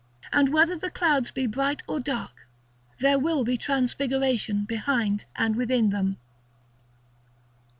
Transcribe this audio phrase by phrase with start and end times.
[0.33, 2.47] And, whether the clouds be bright or dark,
[3.01, 6.17] there will be transfiguration behind and within them.